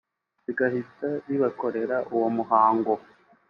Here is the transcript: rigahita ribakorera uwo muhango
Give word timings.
rigahita 0.45 1.09
ribakorera 1.27 1.97
uwo 2.15 2.27
muhango 2.37 2.93